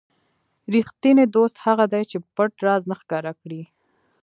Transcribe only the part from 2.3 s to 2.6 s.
پټ